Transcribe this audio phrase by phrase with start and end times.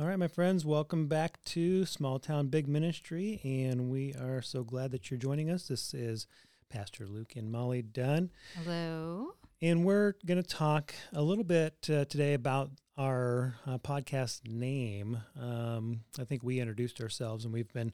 [0.00, 4.62] All right, my friends, welcome back to Small Town Big Ministry, and we are so
[4.62, 5.66] glad that you're joining us.
[5.66, 6.28] This is
[6.70, 8.30] Pastor Luke and Molly Dunn.
[8.54, 9.34] Hello.
[9.60, 15.18] And we're going to talk a little bit uh, today about our uh, podcast name.
[15.36, 17.92] Um, I think we introduced ourselves, and we've been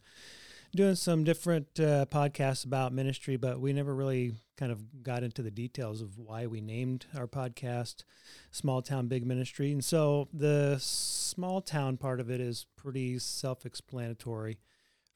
[0.77, 5.43] doing some different uh, podcasts about ministry, but we never really kind of got into
[5.43, 8.05] the details of why we named our podcast
[8.51, 9.73] Small Town Big Ministry.
[9.73, 14.59] And so the small town part of it is pretty self explanatory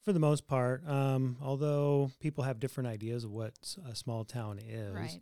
[0.02, 4.58] for the most part, um, although people have different ideas of what a small town
[4.58, 4.94] is.
[4.94, 5.20] Right.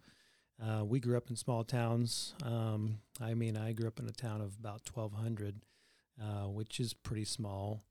[0.62, 2.34] Uh, we grew up in small towns.
[2.42, 5.56] Um, I mean, I grew up in a town of about 1,200,
[6.20, 7.82] uh, which is pretty small.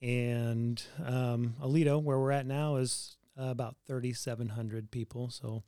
[0.00, 5.30] And um, Aledo, where we're at now, is uh, about 3,700 people.
[5.30, 5.62] So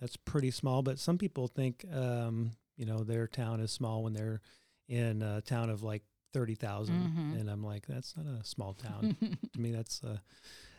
[0.00, 0.82] that's pretty small.
[0.82, 4.40] But some people think, um, you know, their town is small when they're
[4.88, 6.02] in a town of like
[6.32, 6.94] 30,000.
[6.94, 7.40] Mhm.
[7.40, 9.16] And I'm like, that's not a small town.
[9.52, 10.20] to me, that's a,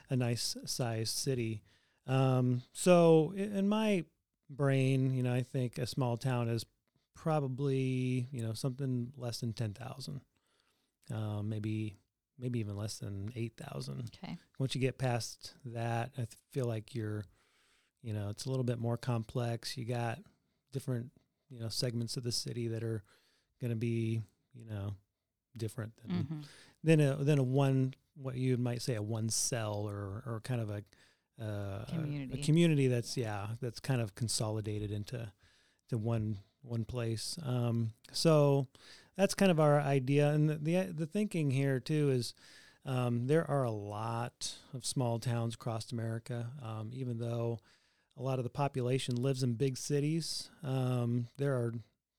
[0.09, 1.63] a nice sized city.
[2.07, 4.03] Um, so in my
[4.49, 6.65] brain, you know, I think a small town is
[7.15, 10.21] probably, you know, something less than 10,000.
[11.13, 11.97] Um, maybe,
[12.39, 14.37] maybe even less than 8,000 Okay.
[14.59, 17.23] once you get past that, I feel like you're,
[18.01, 19.77] you know, it's a little bit more complex.
[19.77, 20.19] You got
[20.71, 21.11] different,
[21.49, 23.03] you know, segments of the city that are
[23.61, 24.21] going to be,
[24.53, 24.95] you know,
[25.57, 26.41] different than hmm
[26.83, 30.61] than a than a one what you might say a one cell or or kind
[30.61, 30.83] of a
[31.41, 32.33] uh, a- Community.
[32.41, 35.31] a community that's yeah that's kind of consolidated into
[35.89, 37.37] to one one place.
[37.43, 38.67] Um, so
[39.17, 42.33] that's kind of our idea, and the the, the thinking here too is
[42.85, 46.51] um, there are a lot of small towns across America.
[46.61, 47.59] Um, even though
[48.17, 51.73] a lot of the population lives in big cities, um, there are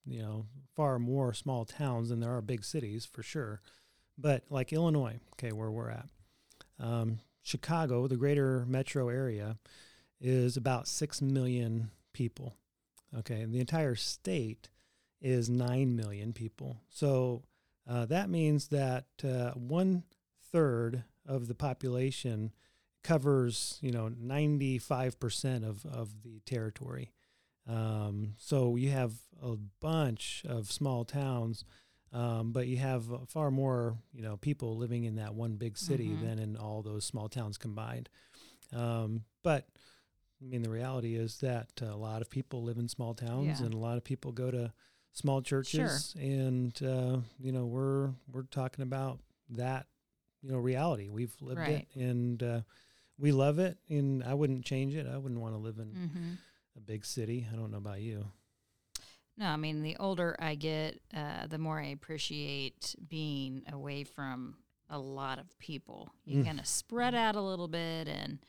[0.05, 0.45] you know
[0.75, 3.61] far more small towns than there are big cities for sure.
[4.17, 6.07] But like Illinois, okay, where we're at,
[6.79, 9.57] um, Chicago, the greater metro area,
[10.19, 12.55] is about six million people.
[13.19, 14.69] Okay, and the entire state
[15.21, 16.77] is nine million people.
[16.89, 17.43] So
[17.89, 20.03] uh, that means that uh, one
[20.51, 22.51] third of the population
[23.03, 27.11] covers, you know, ninety five percent of of the territory.
[27.67, 31.65] Um, so you have a bunch of small towns,
[32.13, 36.09] um, but you have far more, you know, people living in that one big city
[36.09, 36.21] Mhm.
[36.21, 38.09] than in all those small towns combined.
[38.73, 39.67] Um, but
[40.41, 43.65] I mean, the reality is that a lot of people live in small towns, Yeah.
[43.65, 44.71] and a lot of people go to
[45.17, 49.19] small churches, and uh, you know, we're we're talking about
[49.49, 49.87] that,
[50.43, 51.09] you know, reality.
[51.09, 51.87] We've lived Right.
[51.95, 52.61] it, and uh,
[53.17, 55.07] we love it, and I wouldn't change it.
[55.07, 56.33] I wouldn't want to live in hmm
[56.75, 57.47] a big city.
[57.51, 58.25] I don't know about you.
[59.37, 64.57] No, I mean, the older I get, uh, the more I appreciate being away from
[64.89, 66.09] a lot of people.
[66.25, 66.45] You Mm.
[66.45, 68.39] kind of spread out a little bit, and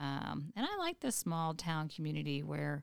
[0.00, 2.82] um, and I like the small town community where,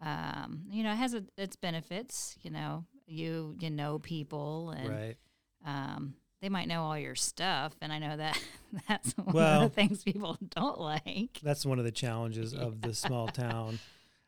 [0.00, 2.36] um, you know, it has a, its benefits.
[2.42, 5.16] You know, you you know people, and right.
[5.64, 8.40] um, they might know all your stuff, and I know that
[8.88, 11.38] that's one Well- of the things people don't like.
[11.42, 13.78] That's one of the challenges of the small town,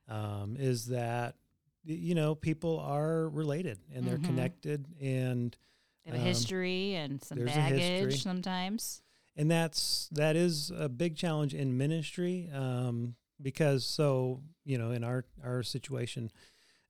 [0.09, 1.37] um, is that
[1.85, 4.25] you know people are related and they're Mhm.
[4.27, 5.57] connected, and
[6.05, 9.03] They have a Um, history and some baggage sometimes.
[9.37, 15.03] and that's that is a big challenge in ministry um, because so you know in
[15.05, 16.31] our our situation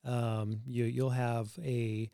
[0.04, 2.10] um, you you'll have a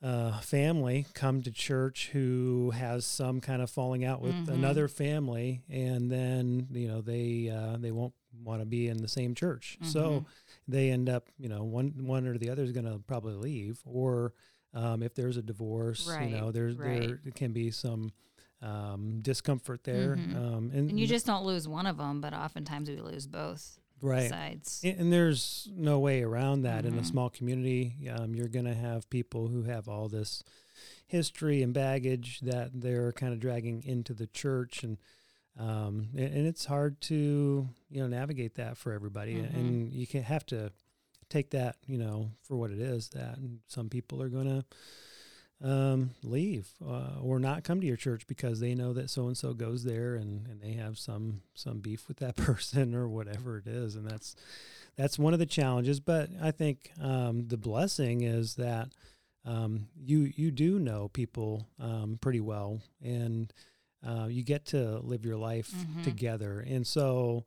[0.00, 4.54] uh, family come to church who has some kind of falling out with Mhm.
[4.54, 8.14] another family and then you know they uh, they won't
[8.44, 10.24] want to be in the same church so Mhm.
[10.68, 13.80] they end up you know one one or the other is going to probably leave
[13.84, 14.34] or
[14.74, 17.34] um, if there's a divorce Right, you know there's there right.
[17.34, 18.12] can be some
[18.62, 20.36] um, discomfort there Mhm.
[20.36, 24.28] um, And you just don't lose one of them, but oftentimes we lose both right
[24.28, 24.80] sides.
[24.84, 27.06] and, and there's no way around that in a Mhm.
[27.06, 30.42] small community um, you're going to have people who have all this
[31.06, 34.98] history and baggage that they're kind of dragging into the church and
[35.56, 39.54] um, and, and it's hard to you know navigate that for everybody Mhm.
[39.54, 40.72] and you can have to
[41.28, 44.64] take that you know for what it is that some people are going to
[45.62, 49.36] um, leave uh, or not come to your church because they know that so and
[49.36, 53.58] so goes there and, and they have some some beef with that person or whatever
[53.58, 54.36] it is, and that's
[54.96, 56.00] that's one of the challenges.
[56.00, 58.88] But I think um, the blessing is that
[59.44, 63.52] um, you you do know people um, pretty well, and
[64.06, 66.02] uh, you get to live your life Mhm.
[66.02, 67.44] together, and so.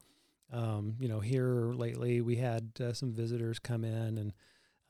[0.53, 4.33] Um, you know, here lately we had uh, some visitors come in, and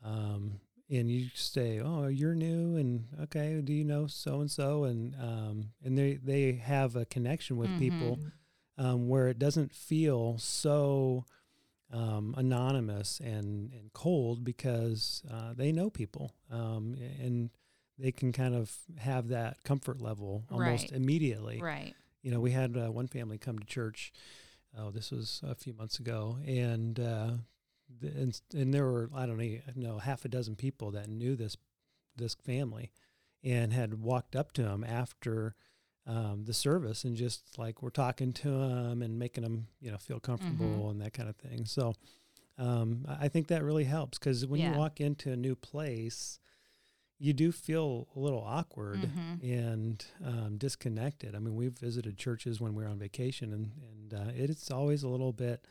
[0.03, 0.59] um,
[0.91, 5.15] and you say, "Oh, you're new," and okay, do you know so and so, and
[5.15, 8.31] um, and they they have a connection with people Mhm.
[8.85, 11.25] um, where it doesn't feel so
[11.91, 17.49] um, anonymous and and cold because uh, they know people um, and
[17.97, 20.91] they can kind of have that comfort level almost Right.
[20.91, 21.95] immediately Right.
[22.23, 24.11] you know, we had uh, one family come to church.
[24.77, 27.31] Oh, this was a few months ago, and uh,
[28.01, 31.57] and, and there were I don't know, know half a dozen people that knew this
[32.15, 32.91] this family,
[33.43, 35.55] and had walked up to them after
[36.07, 39.97] um, the service and just like we're talking to them and making them you know
[39.97, 41.65] feel comfortable and that kind of thing.
[41.65, 41.93] So
[42.57, 44.71] um, I think that really helps because when Yeah.
[44.73, 46.39] you walk into a new place,
[47.19, 49.43] you do feel a little awkward Mhm.
[49.43, 51.35] and um, disconnected.
[51.35, 55.03] I mean, we've visited churches when we are on vacation, and and uh, it's always
[55.03, 55.65] a little bit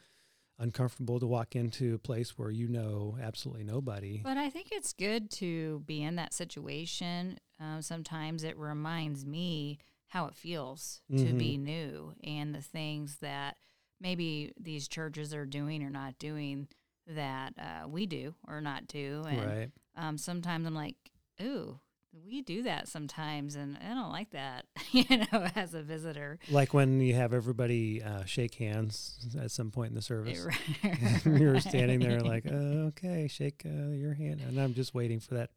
[0.61, 4.21] uncomfortable to walk into a place where you know absolutely nobody.
[4.23, 7.39] But I think it's good to be in that situation.
[7.61, 9.79] Uh, sometimes it reminds me
[10.09, 11.39] how it feels to Mhm.
[11.39, 13.57] be new and the things that
[14.01, 16.69] maybe these churches are doing or not doing
[17.07, 19.25] that uh, we do or not do.
[19.29, 19.71] And Right.
[19.97, 20.97] um, sometimes I'm like,
[21.43, 21.81] ooh,
[22.13, 26.39] we do that sometimes, and I don't like that, you know, as a visitor.
[26.51, 30.45] Like when you have everybody uh, shake hands at some point in the service.
[30.45, 31.25] Right.
[31.25, 32.55] You're standing there like, uh,
[32.91, 34.41] okay, shake uh, your hand.
[34.41, 35.51] And I'm just waiting for that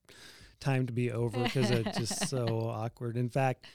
[0.59, 3.17] time to be over because it's just so awkward.
[3.17, 3.65] In fact,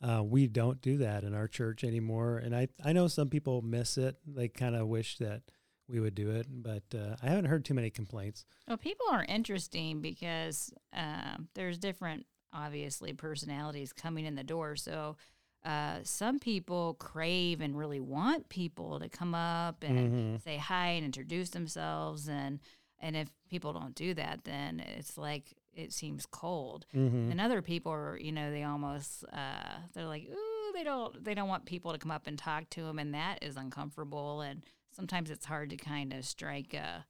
[0.00, 2.38] uh, we don't do that in our church anymore.
[2.38, 4.16] And I, I know some people miss it.
[4.26, 5.42] They kind of wish that
[5.88, 8.44] we would do it, but uh, I haven't heard too many complaints.
[8.66, 14.76] Well, people are interesting because um, there's different, obviously, personalities coming in the door.
[14.76, 15.16] So
[15.64, 20.42] uh, some people crave and really want people to come up and Mhm.
[20.42, 22.60] say hi and introduce themselves, and
[23.00, 26.84] and if people don't do that, then it's like it seems cold.
[26.94, 27.30] Mhm.
[27.30, 31.34] And other people are, you know, they almost uh, they're like, ooh, they don't they
[31.34, 34.40] don't want people to come up and talk to them, and that is uncomfortable.
[34.40, 34.62] And
[34.98, 37.04] sometimes it's hard to kind of strike a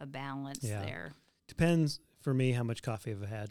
[0.00, 0.80] a balance Yeah.
[0.82, 1.12] there.
[1.46, 3.50] Depends for me how much coffee I've had.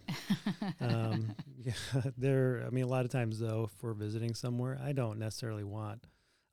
[0.81, 1.73] um, yeah,
[2.17, 2.63] there.
[2.65, 6.05] I mean, a lot of times though, if we're visiting somewhere, I don't necessarily want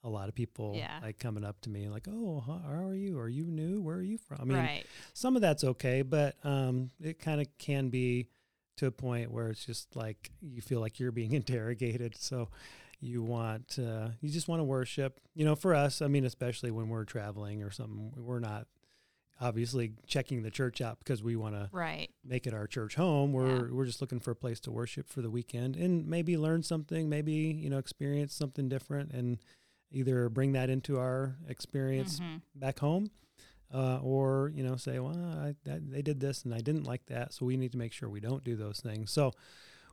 [0.05, 0.99] a lot of people Yeah.
[1.03, 3.19] like coming up to me like, "Oh, how, are you?
[3.19, 3.81] Are you new?
[3.81, 4.87] Where are you from?" I mean, right.
[5.15, 8.29] some of that's okay, but um, it kind of can be
[8.77, 12.17] to a point where it's just like you feel like you're being interrogated.
[12.17, 12.49] So
[13.01, 15.21] you want, uh, you just want to worship.
[15.35, 18.67] You know, for us, I mean, especially when we're traveling or something, we're not
[19.41, 22.11] obviously checking the church out because we want to Right.
[22.23, 23.33] make it our church home.
[23.33, 26.63] We're we're just looking for a place to worship for the weekend and maybe learn
[26.63, 29.39] something, maybe you know experience something different, and
[29.91, 32.43] either bring that into our experience Mhm.
[32.55, 33.11] back home,
[33.73, 37.07] uh, or you know say, well, I, that, they did this and I didn't like
[37.07, 39.11] that, so we need to make sure we don't do those things.
[39.11, 39.33] So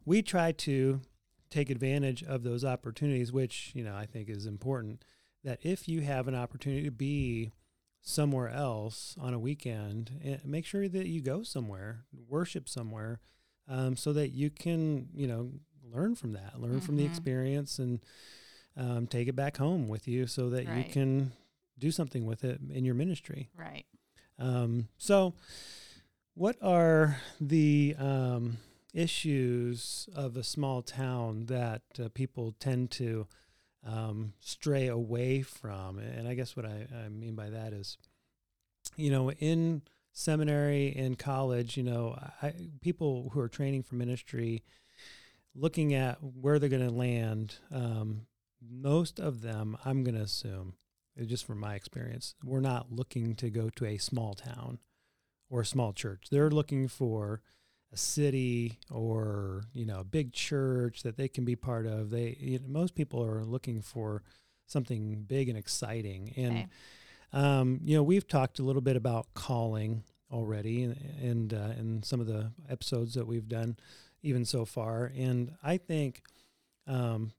[0.05, 0.99] we try to
[1.49, 5.03] take advantage of those opportunities, which you know I think is important.
[5.43, 7.51] That if you have an opportunity to be
[8.01, 13.19] somewhere else on a weekend, eh, make sure that you go somewhere, worship somewhere,
[13.67, 15.51] um, so that you can, you know,
[15.83, 17.07] learn from that, learn from the Mhm.
[17.07, 17.99] experience, and
[18.75, 21.31] um, take it back home with you, so that you can
[21.79, 23.49] do something with it in your ministry.
[23.55, 23.85] Right.
[24.39, 25.33] Um, so,
[26.35, 28.57] what are the um,
[28.97, 33.27] issues of a small town that uh, people tend to
[33.85, 35.99] um, stray away from?
[35.99, 37.97] And I guess what I, I mean by that is,
[38.95, 44.63] you know, in seminary and college, you know, I, people who are training for ministry,
[45.53, 48.25] looking at where they're going to land, um,
[48.67, 50.73] most of them, I'm going to assume,
[51.21, 54.79] uh, just from my experience, we're not looking to go to a small town
[55.51, 56.27] or a small church.
[56.31, 57.41] They're looking for
[57.97, 62.09] a city or you know a big church that they can be part of.
[62.11, 64.23] They you know, most people are looking for
[64.67, 66.33] something big and exciting.
[66.37, 66.67] And Okay.
[67.33, 72.03] um, you know we've talked a little bit about calling already, and and uh, in
[72.03, 73.77] some of the episodes that we've done,
[74.23, 75.11] even so far.
[75.17, 76.21] And I think
[76.87, 77.31] um,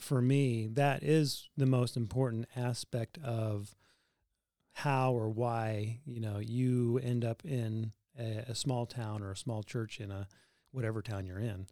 [0.00, 3.74] for me, that is the most important aspect of
[4.72, 9.36] how or why you know you end up in a, a small town or a
[9.36, 10.26] small church in a
[10.72, 11.66] whatever town you're in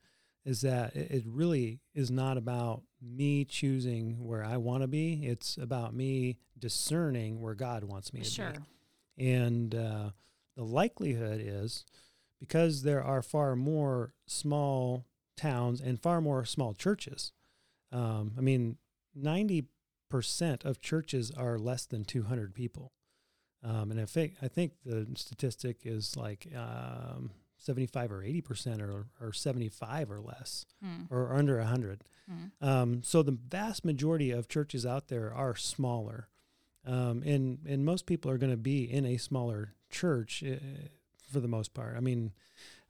[0.45, 5.57] is that it, really is not about me choosing where I want to be it's
[5.57, 8.52] about me discerning where God wants me to Sure.
[9.16, 10.11] be and uh,
[10.57, 11.85] the likelihood is
[12.40, 17.33] because there are far more small towns and far more small churches.
[17.92, 18.76] Um, I mean,
[19.21, 19.64] 90%
[20.64, 22.92] of churches are less than 200 people.
[23.62, 28.80] Um, and I think, I think the statistic is like um, 75 or 80 percent
[28.82, 31.04] or, or 75 or less Hmm.
[31.10, 32.44] or under 100 Hmm.
[32.66, 36.28] um, so the vast majority of churches out there are smaller
[36.86, 40.56] um, and and most people are going to be in a smaller church uh,
[41.32, 42.32] for the most part i mean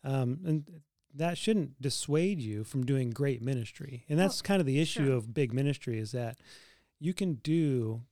[0.05, 0.81] um, and
[1.15, 5.15] that shouldn't dissuade you from doing great ministry and that's kind of the issue sure.
[5.17, 6.37] of big ministry is that
[7.01, 8.03] you can do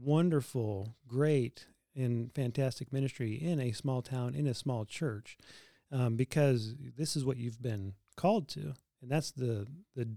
[0.00, 5.36] wonderful great and fantastic ministry in a small town in a small church
[5.92, 10.08] um, because this is what you've been called to and that's the the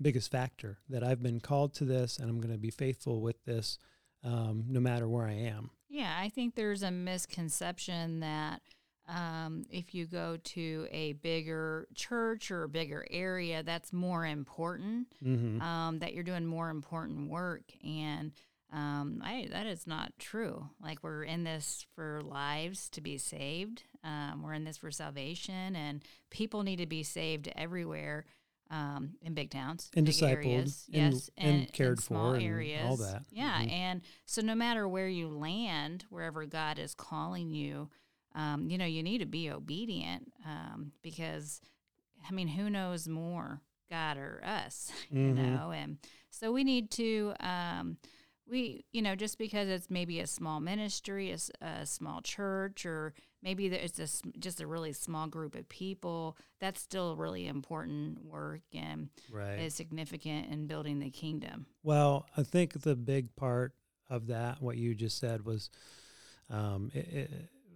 [0.00, 3.42] biggest factor that i've been called to this and i'm going to be faithful with
[3.44, 3.78] this
[4.24, 8.60] um, no matter where i am Yeah, I think there's a misconception that
[9.08, 15.14] um, if you go to a bigger church or a bigger area, that's more important.
[15.24, 15.62] mm-hmm.
[15.62, 18.32] Um, that you're doing more important work, and
[18.76, 20.68] um, I, that is not true.
[20.82, 23.82] Like we're in this for lives to be saved.
[24.04, 28.24] Um, we're in this for salvation, and people need to be saved everywhere.
[28.68, 32.44] Um, in big towns, And big discipled areas, and- yes, and cared small for and
[32.44, 33.22] areas, all that.
[33.30, 33.70] Yeah, Mhm.
[33.70, 37.88] and so no matter where you land, wherever God is calling you,
[38.34, 41.60] um, you know, you need to be obedient um, because,
[42.28, 45.34] I mean, who knows more, God or us, you Mhm.
[45.36, 45.70] know?
[45.70, 45.98] And
[46.30, 47.98] so we need to, um,
[48.48, 53.12] we, you know, just because it's maybe a small ministry, a small church, or
[53.42, 58.60] maybe it's a, just a really small group of people, that's still really important work
[58.72, 61.66] and right is significant in building the kingdom.
[61.82, 63.72] Well, I think the big part
[64.08, 65.70] of that, what you just said, was
[66.48, 67.30] um, it, it,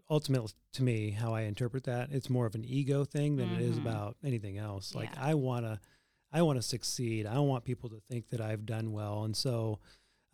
[0.09, 2.11] ultimately to me how I interpret that.
[2.13, 3.83] It's more of an ego thing than it is Mhm.
[3.83, 4.95] about anything else.
[4.95, 5.25] Like Yeah.
[5.25, 5.81] I wanna,
[6.33, 7.27] I want to succeed.
[7.27, 9.81] I want people to think that I've done well, and so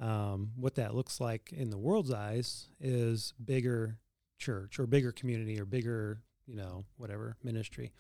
[0.01, 3.99] um, what that looks like in the world's eyes is bigger
[4.39, 7.93] church or bigger community or bigger, you know, whatever ministry.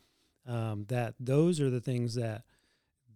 [0.46, 2.44] Um, that those are the things that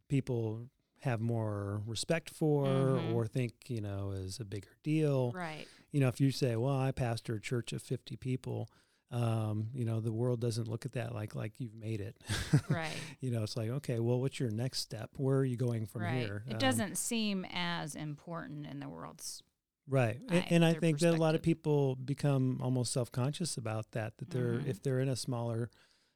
[0.08, 0.66] people
[1.02, 3.14] have more respect for Mhm.
[3.14, 5.66] or think you know is a bigger deal Right.
[5.92, 8.68] you know if you say well i pastor a church of 50 people
[9.12, 12.16] um, you know the world doesn't look at that like like you've made it
[12.68, 12.96] Right.
[13.20, 16.02] you know it's like okay well what's your next step where are you going from
[16.02, 16.18] right.
[16.22, 19.42] here It Um, doesn't seem as important in the world's.
[19.88, 23.90] right Eye, and, and i think that a lot of people become almost self-conscious about
[23.92, 24.68] that that they're Mhm.
[24.68, 25.70] if they're in a smaller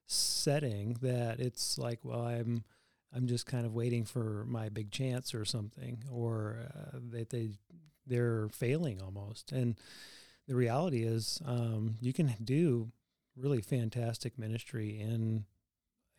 [0.07, 2.63] setting that it's like well i'm
[3.13, 7.51] i'm just kind of waiting for my big chance or something or uh, that they
[8.07, 9.79] they're failing almost and
[10.47, 12.91] the reality is um, you can do
[13.37, 15.45] really fantastic ministry in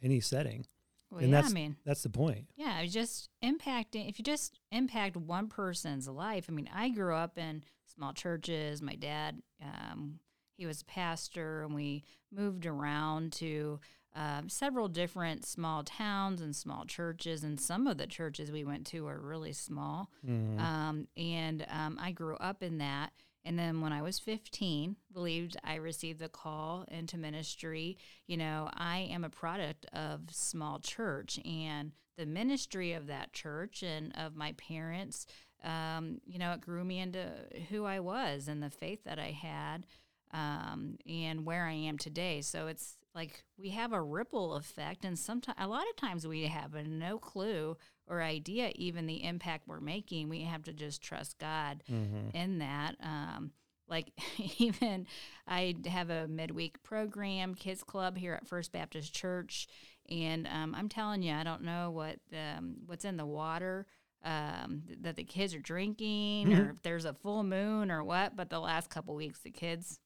[0.03, 0.65] any setting
[1.10, 4.10] Well, And yeah, I that's- mean, that's the point yeah, just impacting.
[4.10, 7.63] If you just impact one person's life, I mean, I grew up in
[7.96, 8.82] small churches.
[8.82, 10.20] My dad, um,
[10.58, 13.79] he was a pastor, and we moved around to
[14.15, 17.44] um, several different small towns and small churches.
[17.44, 20.10] And some of the churches we went to were really small.
[20.25, 20.58] Mhm.
[20.60, 23.12] Um, and um, I grew up in that.
[23.46, 27.98] And then when I was 15, believed I received the call into ministry.
[28.25, 33.84] You know, I am a product of small church and the ministry of that church
[33.84, 35.28] and of my parents.
[35.64, 37.28] Um, you know, it grew me into
[37.70, 39.86] who I was and the faith that I had
[40.32, 42.42] um, and where I am today.
[42.42, 46.43] So it's like we have a ripple effect, and sometimes a lot of times we
[46.48, 50.29] have no clue or idea even the impact we're making.
[50.29, 52.36] We have to just trust God Mhm.
[52.36, 52.95] in that.
[53.01, 53.51] Um,
[53.88, 54.12] like
[54.60, 55.07] even
[55.48, 59.67] I have a midweek program, kids club here at First Baptist Church,
[60.10, 63.86] and um, I'm telling you, I don't know what um, what's in the water
[64.24, 68.36] um, that the kids are drinking, or if there's a full moon or what.
[68.36, 70.00] But the last couple weeks, the kids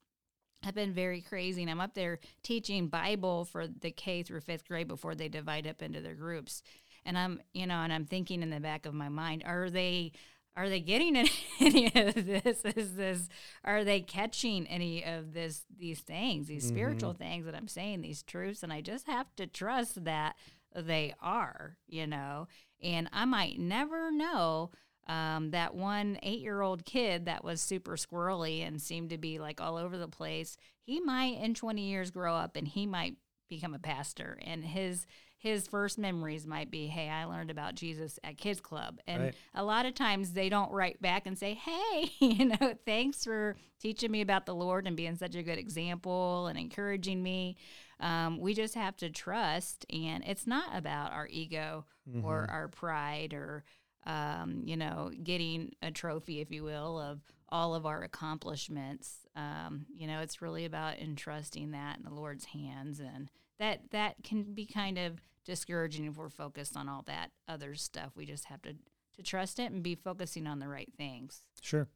[0.64, 4.68] have been very crazy, and I'm up there teaching Bible for the K through fifth
[4.68, 6.62] grade before they divide up into their groups.
[7.06, 10.12] And I'm, you know, and I'm thinking in the back of my mind, are they
[10.56, 12.66] are they getting any, any of this?
[12.76, 13.30] Is this
[13.64, 16.76] are they catching any of this these things, these mm-hmm.
[16.76, 18.64] spiritual things that I'm saying, these truths?
[18.64, 20.36] And I just have to trust that
[20.76, 22.48] they are, you know.
[22.82, 24.72] And I might never know
[25.10, 29.40] um, that one eight year old kid that was super squirrely and seemed to be
[29.40, 30.56] like all over the place.
[30.84, 33.16] He might in 20 years grow up and he might
[33.50, 38.20] become a pastor and his his first memories might be hey i learned about jesus
[38.24, 39.36] at kids club and Right.
[39.56, 43.56] a lot of times they don't write back and say hey you know thanks for
[43.82, 47.58] teaching me about the lord and being such a good example and encouraging me
[48.02, 51.86] um, we just have to trust and it's not about our ego
[52.24, 53.64] or our pride or
[54.06, 59.26] um, you know getting a trophy if you will of all of our accomplishments.
[59.36, 63.30] Um, you know, it's really about entrusting that in the Lord's hands, and
[63.60, 68.12] that that can be kind of discouraging if we're focused on all that other stuff.
[68.16, 68.76] We just have to
[69.16, 71.44] to trust it and be focusing on the right things.
[71.62, 71.88] Sure.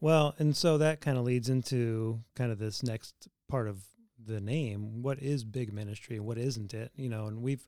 [0.00, 3.84] Well, and so that kind of leads into kind of this next part of
[4.24, 5.02] the name.
[5.02, 6.90] What is big ministry and what isn't it?
[6.96, 7.64] You know, and we've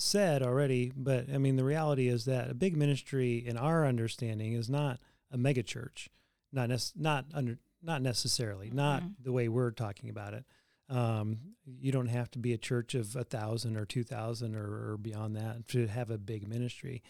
[0.00, 4.54] said already, but I mean, the reality is that a big ministry, in our understanding,
[4.54, 4.98] is not
[5.30, 6.08] a megachurch,
[6.52, 8.76] not nec- not under not necessarily, mm-hmm.
[8.76, 10.44] not the way we're talking about it.
[10.88, 14.92] Um, you don't have to be a church of a thousand or two thousand or,
[14.92, 17.02] or, beyond that to have a big ministry.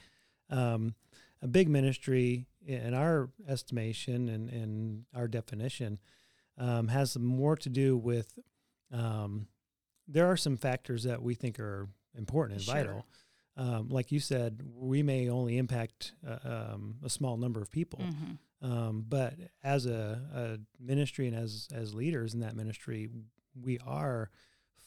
[0.50, 0.94] Um,
[1.42, 5.98] a big ministry, in our estimation and, and our definition,
[6.58, 8.38] um, has more to do with.
[8.92, 9.46] Um,
[10.08, 12.74] there are some factors that we think are important and sure.
[12.74, 13.06] vital.
[13.56, 16.38] Um, like you said, we may only impact uh,
[16.72, 18.72] um, a small number of people, mm-hmm.
[18.72, 23.10] um, but as a, a, ministry and as as leaders in that ministry,
[23.60, 24.30] we are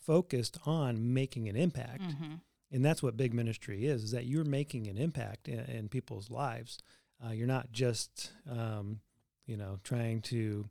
[0.06, 2.36] focused on making an impact, mm-hmm.
[2.72, 6.32] and that's what big ministry is: is that you're making an impact in, in people's
[6.32, 6.80] lives.
[7.24, 9.02] Uh, you're not just um,
[9.46, 10.68] you know trying to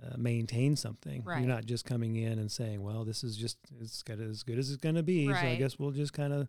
[0.00, 1.22] uh, maintain something.
[1.24, 1.40] Right.
[1.40, 4.58] You're not just coming in and saying, "Well, this is just it's got as good
[4.58, 5.40] as it's going to be." Right.
[5.40, 6.48] So I guess we'll just kind of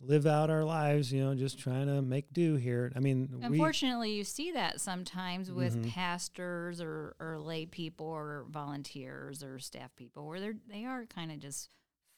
[0.00, 2.90] live out our lives, you know, just trying to make do here.
[2.96, 5.90] I mean, unfortunately, we, you see that sometimes with mm-hmm.
[5.90, 11.30] pastors or or lay people or volunteers or staff people where they're they are kind
[11.30, 11.70] of just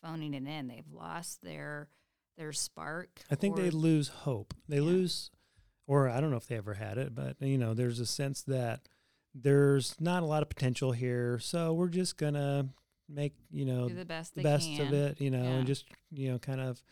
[0.03, 0.69] phoning it in.
[0.69, 1.89] They've lost their
[2.37, 3.23] their spark.
[3.31, 4.55] I think they lose hope.
[4.69, 4.83] They yeah.
[4.83, 5.31] lose,
[5.87, 8.43] or I don't know if they ever had it, but you know, there's a sense
[8.43, 8.89] that
[9.35, 12.69] there's not a lot of potential here, so we're just gonna
[13.09, 15.51] make you know do the best, the best of it, you know, yeah.
[15.51, 16.83] and just you know kind of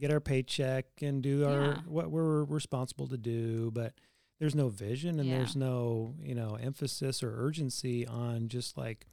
[0.00, 1.76] get our paycheck and do our yeah.
[1.86, 3.92] what we're responsible to do, but
[4.40, 5.38] there's no vision and yeah.
[5.38, 9.06] there's no you know emphasis or urgency on just like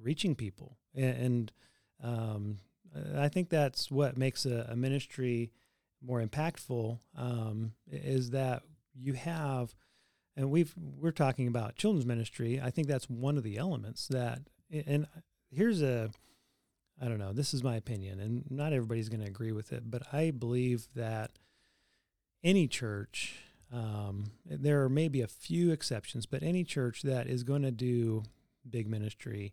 [0.00, 1.52] reaching people and, and
[2.04, 2.58] um,
[3.16, 5.50] I think that's what makes a, a ministry
[6.00, 8.62] more impactful um, is that
[8.94, 9.74] you have
[10.38, 12.60] and we've we're talking about children's ministry.
[12.62, 14.42] I think that's one of the elements that.
[14.70, 15.06] And
[15.50, 16.10] here's a,
[17.02, 17.32] I don't know.
[17.32, 20.86] This is my opinion, and not everybody's going to agree with it, but I believe
[20.94, 21.32] that
[22.44, 23.34] any church,
[23.72, 28.22] um, there are maybe a few exceptions, but any church that is going to do
[28.68, 29.52] big ministry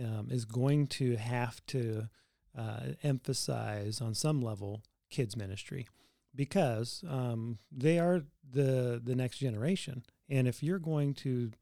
[0.00, 2.08] um, is going to have to
[2.56, 5.86] uh, emphasize on some level kids ministry
[6.34, 11.52] because um, they are the the next generation and if you're going to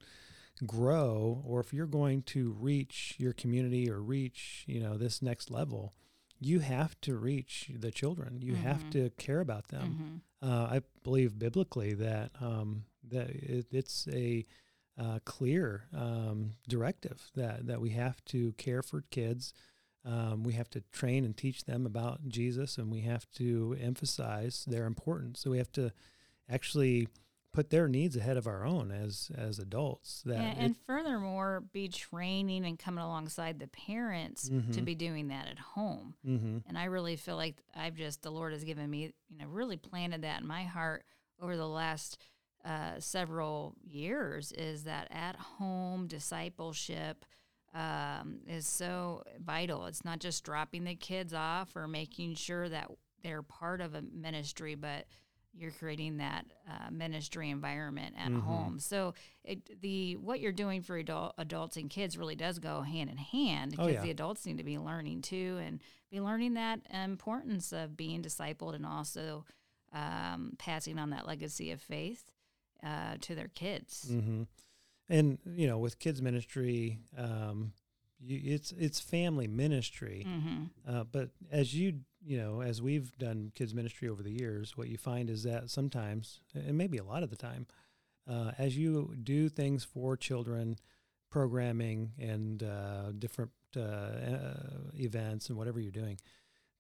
[0.66, 5.51] grow or if you're going to reach your community or reach, you know, this next
[5.51, 5.92] level,
[6.40, 8.40] you have to reach the children.
[8.42, 8.62] You mm-hmm.
[8.62, 10.22] have to care about them.
[10.42, 10.51] Mm-hmm.
[10.51, 14.44] Uh, I believe biblically that um, that it, it's a
[14.98, 19.55] uh, clear um, directive that that we have to care for kids.
[20.05, 24.64] Um, we have to train and teach them about Jesus, and we have to emphasize
[24.66, 25.40] their importance.
[25.40, 25.92] So we have to
[26.51, 27.07] actually
[27.52, 31.86] put their needs ahead of our own as as adults that yeah, and furthermore be
[31.88, 34.72] training and coming alongside the parents mm-hmm.
[34.72, 36.58] to be doing that at home mm-hmm.
[36.66, 39.76] and i really feel like i've just the lord has given me you know really
[39.76, 41.04] planted that in my heart
[41.40, 42.18] over the last
[42.64, 47.24] uh, several years is that at home discipleship
[47.74, 52.88] um, is so vital it's not just dropping the kids off or making sure that
[53.22, 55.06] they're part of a ministry but
[55.54, 58.40] you're creating that uh, ministry environment at mm-hmm.
[58.40, 58.78] home.
[58.78, 63.10] So it, the what you're doing for adult, adults and kids really does go hand
[63.10, 64.02] in hand because oh, yeah.
[64.02, 68.74] the adults need to be learning too and be learning that importance of being discipled
[68.74, 69.44] and also
[69.92, 72.32] um, passing on that legacy of faith
[72.84, 74.08] uh, to their kids.
[74.10, 74.42] Mm-hmm.
[75.08, 77.72] And you know, with kids ministry, um,
[78.18, 80.26] you, it's it's family ministry.
[80.26, 80.64] Mm-hmm.
[80.88, 84.88] Uh, but as you you know, as we've done kids ministry over the years, what
[84.88, 87.66] you find is that sometimes, and maybe a lot of the time,
[88.28, 90.76] uh, as you do things for children,
[91.30, 94.54] programming and uh, different uh, uh,
[94.94, 96.18] events and whatever you're doing,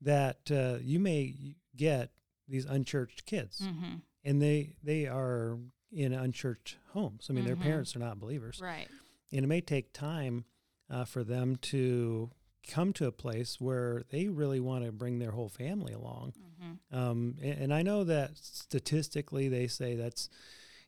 [0.00, 1.34] that uh, you may
[1.74, 2.10] get
[2.48, 3.96] these unchurched kids, mm-hmm.
[4.24, 5.58] and they they are
[5.90, 7.26] in unchurched homes.
[7.28, 7.46] I mean, mm-hmm.
[7.48, 8.88] their parents are not believers, right?
[9.32, 10.44] And it may take time
[10.90, 12.30] uh, for them to
[12.66, 16.34] come to a place where they really want to bring their whole family along.
[16.38, 16.96] Mm-hmm.
[16.96, 20.28] Um, and, and, I know that statistically they say that's,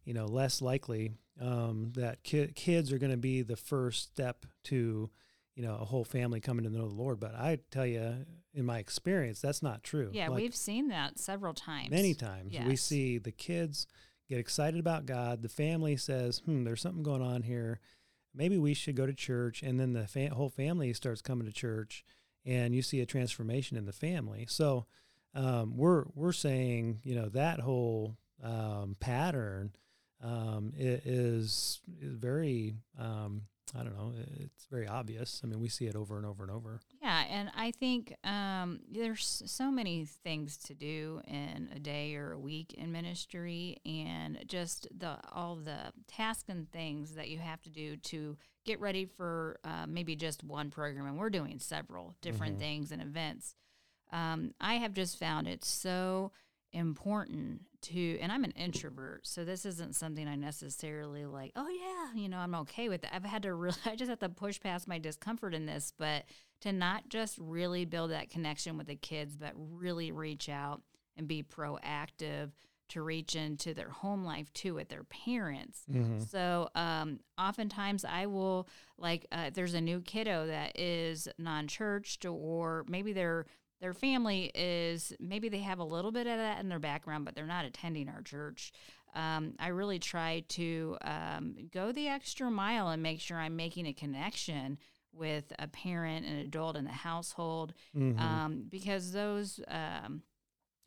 [0.05, 4.47] you know, less likely um, that ki- kids are going to be the first step
[4.65, 5.11] to,
[5.55, 7.19] you know, a whole family coming to know the Lord.
[7.19, 10.11] But I tell you, in my experience, that's not true.
[10.13, 11.91] Yeah, like, we've seen that several times.
[11.91, 12.53] Many times.
[12.53, 12.67] Yes.
[12.67, 13.87] We see the kids
[14.29, 15.43] get excited about God.
[15.43, 17.81] The family says, "Hmm, there's something going on here.
[18.35, 22.05] Maybe we should go to church." And then the whole family starts coming to church,
[22.45, 24.47] and you see a transformation in the family.
[24.49, 24.87] So
[25.35, 29.75] um, we're we're saying, you know, that whole um, pattern
[30.23, 31.81] um, is, is
[32.17, 33.43] very um,
[33.77, 34.13] I don't know.
[34.41, 35.41] It's very obvious.
[35.43, 36.81] I mean, we see it over and over and over.
[37.03, 42.33] Yeah, and I think um, there's so many things to do in a day or
[42.33, 47.61] a week in ministry, and just the all the tasks and things that you have
[47.63, 51.07] to do to get ready for uh, maybe just one program.
[51.07, 52.63] And we're doing several different mm-hmm.
[52.63, 53.57] things and events.
[54.13, 56.31] Um, I have just found it so
[56.75, 62.21] important to and I'm an introvert, so this isn't something I necessarily like, oh yeah,
[62.21, 63.11] you know, I'm okay with it.
[63.13, 66.25] I've had to really I just have to push past my discomfort in this, but
[66.63, 70.83] to not just really build that connection with the kids, but really reach out
[71.17, 72.51] and be proactive
[72.89, 75.83] to reach into their home life too with their parents.
[75.91, 76.21] Mm-hmm.
[76.21, 82.85] So um, oftentimes I will like uh, there's a new kiddo that is non-churched or
[82.89, 83.47] maybe they're
[83.85, 87.35] their family is maybe they have a little bit of that in their background, but
[87.35, 88.73] they're not attending our church.
[89.15, 93.87] Um, I really try to um, go the extra mile and make sure I'm making
[93.87, 94.79] a connection
[95.13, 98.19] with a parent and adult in the household mm-hmm.
[98.19, 100.23] um, because those um,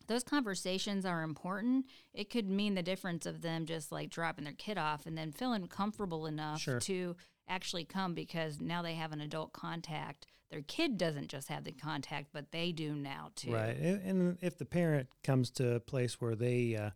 [0.07, 1.86] those conversations are important.
[2.15, 5.31] It could mean the difference of them just like dropping their kid off and then
[5.31, 6.79] feeling comfortable enough sure.
[6.79, 7.15] to
[7.47, 11.71] actually come because now they have an adult contact their kid doesn't just have the
[11.71, 13.51] contact, but they do now too.
[13.51, 13.75] Right.
[13.77, 16.91] And if the parent comes to a place where they uh,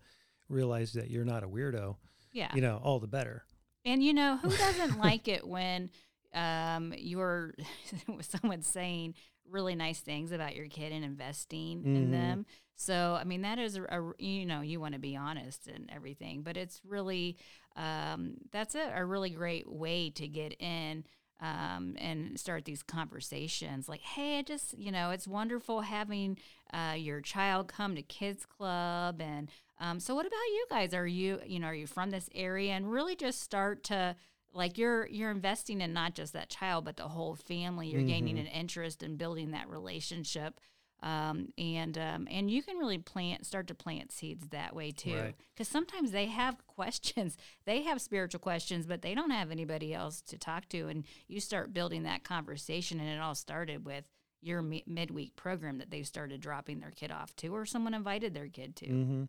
[0.47, 1.97] realize that you're not a weirdo,
[2.31, 3.43] yeah, you know, all the better.
[3.83, 5.89] And you know, who doesn't like it when
[6.33, 7.53] um, you're
[8.21, 9.15] someone saying
[9.49, 11.95] really nice things about your kid and investing mm-hmm.
[11.95, 12.45] in them?
[12.75, 15.89] So, I mean, that is a, a you know, you want to be honest and
[15.93, 17.37] everything, but it's really
[17.75, 21.03] um, that's a, a really great way to get in
[21.39, 26.37] um, and start these conversations like, hey, I just, you know, it's wonderful having
[26.71, 29.19] uh, your child come to kids club.
[29.19, 30.93] And um, so what about you guys?
[30.93, 32.73] Are you, you know, are you from this area?
[32.73, 34.15] And really just start to,
[34.53, 38.09] like you're you're investing in not just that child but the whole family you're mm-hmm.
[38.09, 40.59] gaining an interest in building that relationship
[41.03, 45.11] um, and um, and you can really plant start to plant seeds that way too
[45.11, 45.67] because right.
[45.67, 50.37] sometimes they have questions they have spiritual questions but they don't have anybody else to
[50.37, 54.05] talk to and you start building that conversation and it all started with
[54.43, 58.33] your mi- midweek program that they started dropping their kid off to or someone invited
[58.33, 59.23] their kid to mm-hmm.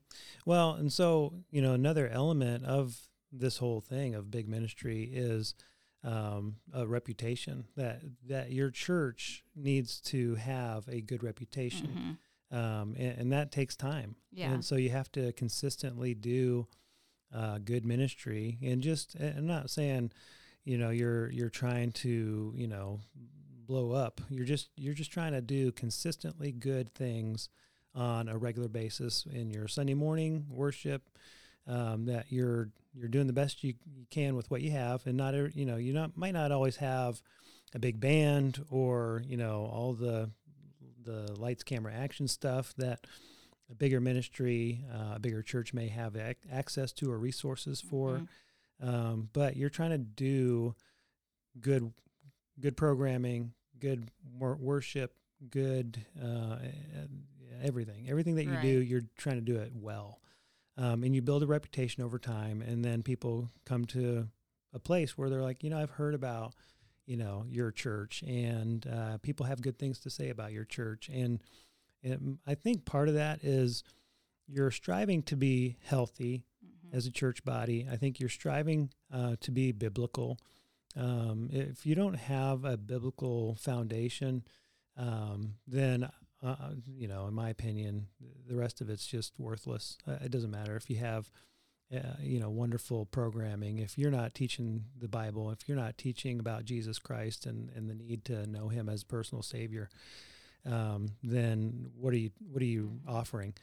[0.44, 5.54] well and so you know another element of this whole thing of big ministry is
[6.04, 12.18] um, a reputation that that your church needs to have a good reputation,
[12.52, 12.56] mm-hmm.
[12.56, 14.16] um, and, and, that takes time.
[14.32, 16.66] Yeah, and so you have to consistently do
[17.34, 20.12] uh, good ministry, and just I'm not saying,
[20.64, 23.00] you know, you're you're trying to you know
[23.66, 24.20] blow up.
[24.28, 27.48] You're just you're just trying to do consistently good things
[27.94, 31.02] on a regular basis in your Sunday morning worship
[31.66, 35.16] um, that you're you're doing the best you, you can with what you have, and
[35.16, 37.22] not you know you not might not always have
[37.74, 40.30] a big band or you know all the
[41.04, 43.06] the lights, camera, action stuff that
[43.70, 48.18] a bigger ministry, uh, a bigger church may have ac- access to or resources for.
[48.18, 48.88] Mm-hmm.
[48.88, 50.74] Um, but you're trying to do
[51.60, 51.92] good
[52.60, 55.14] good programming, good wor- worship,
[55.50, 56.56] good uh,
[57.62, 58.06] everything.
[58.08, 58.62] Everything that you right.
[58.62, 60.18] do, you're trying to do it well
[60.82, 64.28] um, and you build a reputation over time and then people come to
[64.74, 66.54] a place where they're like you know i've heard about
[67.06, 71.08] you know your church and uh, people have good things to say about your church.
[71.12, 71.40] And,
[72.02, 73.84] and i think part of that is
[74.48, 76.96] you're striving to be healthy mm-hmm.
[76.96, 77.86] as a church body.
[77.90, 80.38] I think you're striving uh, to be biblical.
[80.96, 84.42] Um, if you don't have a biblical foundation
[84.96, 86.08] um, then
[86.42, 88.06] uh, you know, in my opinion,
[88.48, 89.96] the rest of it's just worthless.
[90.06, 91.30] Uh, it doesn't matter if you have,
[91.94, 93.78] uh, you know, wonderful programming.
[93.78, 97.88] If you're not teaching the Bible, if you're not teaching about Jesus Christ and, and
[97.88, 99.88] the need to know Him as personal Savior,
[100.66, 103.54] um, then what are you what are you offering?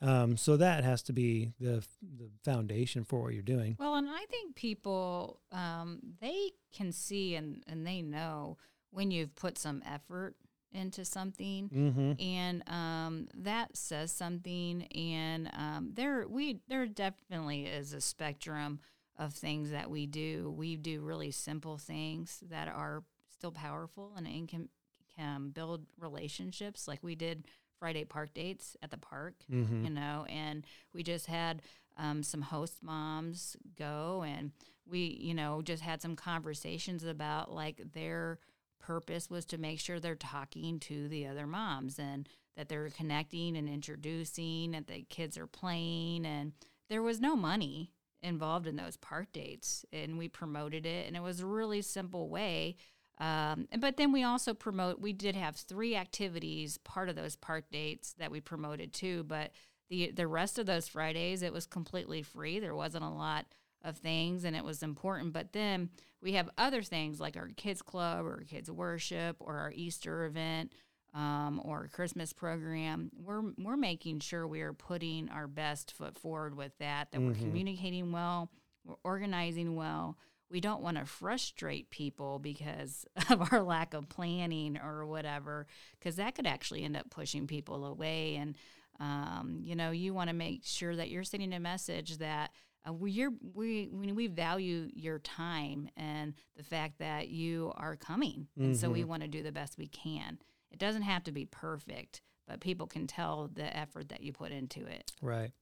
[0.00, 3.76] Um, so that has to be the the foundation for what you're doing.
[3.78, 8.58] Well, and I think people um, they can see and and they know
[8.90, 10.36] when you've put some effort
[10.72, 12.12] into something mm-hmm.
[12.20, 18.78] and um, that says something and um, there we there definitely is a spectrum
[19.16, 23.02] of things that we do we do really simple things that are
[23.32, 24.68] still powerful and can,
[25.16, 27.46] can build relationships like we did
[27.78, 29.84] friday park dates at the park mm-hmm.
[29.84, 31.62] you know and we just had
[31.98, 34.52] um, some host moms go, and
[34.88, 38.38] we, you know, just had some conversations about like their
[38.78, 43.56] purpose was to make sure they're talking to the other moms and that they're connecting
[43.56, 46.52] and introducing, and the kids are playing, and
[46.90, 51.22] there was no money involved in those park dates, and we promoted it, and it
[51.22, 52.76] was a really simple way.
[53.20, 55.00] Um, but then we also promote.
[55.00, 59.24] We did have three activities part of those park dates that we promoted too.
[59.24, 59.52] But
[59.90, 62.60] the the rest of those Fridays, it was completely free.
[62.60, 63.46] There wasn't a lot
[63.84, 65.32] of things, and it was important.
[65.32, 65.90] But then
[66.22, 70.72] we have other things like our kids club or kids worship or our Easter event
[71.14, 76.56] um, or Christmas program, we're we're making sure we are putting our best foot forward
[76.56, 77.10] with that.
[77.10, 77.28] That mm-hmm.
[77.28, 78.50] we're communicating well,
[78.84, 80.18] we're organizing well.
[80.50, 85.66] We don't want to frustrate people because of our lack of planning or whatever,
[85.98, 88.36] because that could actually end up pushing people away.
[88.36, 88.56] And
[89.00, 92.50] um, you know, you want to make sure that you're sending a message that
[92.86, 98.64] uh, we we we value your time and the fact that you are coming, mm-hmm.
[98.64, 99.10] and so we mm-hmm.
[99.10, 100.38] want to do the best we can.
[100.70, 104.52] It doesn't have to be perfect, but people can tell the effort that you put
[104.52, 105.12] into it.
[105.22, 105.52] Right.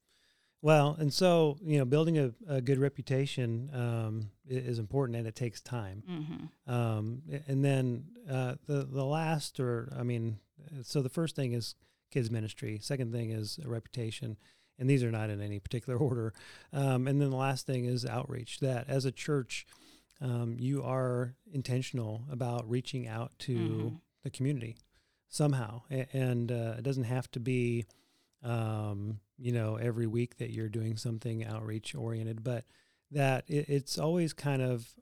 [0.62, 5.36] Well, and so you know, building a, a good reputation um, is important, and it
[5.36, 6.02] takes time.
[6.10, 6.72] Mm-hmm.
[6.72, 10.38] Um, and then uh, the the last, or I mean,
[10.82, 11.74] so the first thing is
[12.10, 12.78] kids ministry.
[12.80, 14.36] Second thing is a reputation,
[14.78, 16.32] and these are not in any particular order.
[16.72, 18.60] Um, and then the last thing is outreach.
[18.60, 19.66] That as a church,
[20.20, 23.94] um, you are intentional about reaching out to mm-hmm.
[24.22, 24.76] the community
[25.28, 27.84] somehow, and uh, it doesn't have to be,
[28.42, 32.64] um, you know, every week that you're doing something outreach oriented, but
[33.10, 34.94] that it, it's always kind of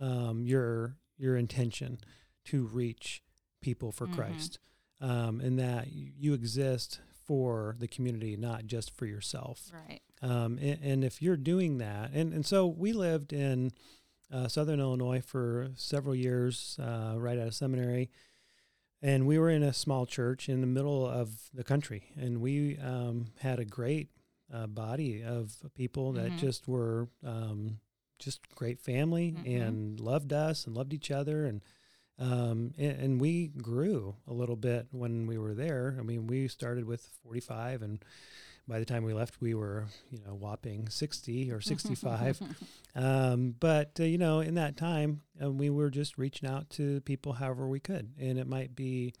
[0.00, 1.98] um, your your intention
[2.44, 3.22] to reach
[3.60, 4.16] people for mm-hmm.
[4.16, 4.58] Christ,
[5.00, 9.70] um, and that you exist for the community, not just for yourself.
[9.72, 10.00] Right.
[10.22, 13.72] Um, and, and, if you're doing that, and, and so we lived in
[14.32, 18.10] uh, Southern Illinois for several years, uh, right out of seminary,
[19.02, 22.78] and we were in a small church in the middle of the country, and we
[22.78, 24.08] um, had a great
[24.52, 26.38] uh, body of people that mm-hmm.
[26.38, 27.78] just were um,
[28.18, 29.62] just great family mm-hmm.
[29.62, 31.60] and loved us and loved each other and,
[32.18, 35.96] um, and and we grew a little bit when we were there.
[35.98, 38.04] I mean, we started with 45 and
[38.68, 42.40] by the time we left, we were, you know, whopping 60 or 65.
[42.96, 47.00] um, but, uh, you know, in that time, uh, we were just reaching out to
[47.02, 48.12] people however we could.
[48.18, 49.14] And it might be,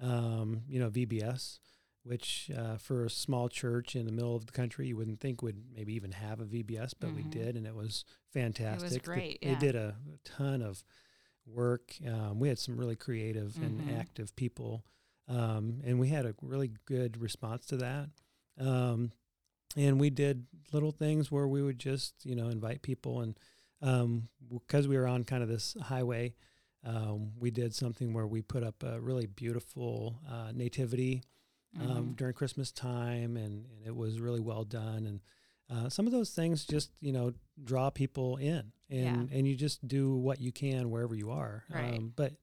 [0.00, 1.58] um, you know, VBS,
[2.02, 5.40] which uh, for a small church in the middle of the country, you wouldn't think
[5.40, 7.16] would maybe even have a VBS, but mm-hmm.
[7.16, 7.56] we did.
[7.56, 8.90] And it was fantastic.
[8.90, 9.40] It was great.
[9.40, 9.54] They, yeah.
[9.54, 10.84] they did a, a, ton of
[11.46, 11.94] work.
[12.06, 13.88] Um, we had some really creative mm-hmm.
[13.88, 14.84] and active people.
[15.28, 18.08] Um, and we had a really good response to that.
[18.60, 19.12] Um,
[19.76, 23.20] and we did little things where we would just, you know, invite people.
[23.20, 23.38] And
[23.80, 26.34] because um, we were on kind of this highway,
[26.84, 31.22] um, we did something where we put up a really beautiful uh, nativity
[31.80, 32.12] um, mm-hmm.
[32.12, 35.06] during Christmas time, and, and, it was really well done.
[35.06, 35.20] And
[35.70, 39.36] uh, some of those things just, you know, draw people in, and yeah.
[39.36, 41.64] and you just do what you can wherever you are.
[41.72, 41.94] Right.
[41.94, 42.34] Um, but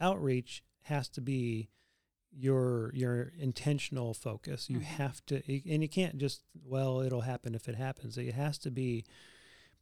[0.00, 1.68] outreach has to be
[2.32, 4.68] your your intentional focus.
[4.68, 5.02] You mm-hmm.
[5.02, 8.16] have to, and you can't just well, it'll happen if it happens.
[8.16, 9.04] It has to be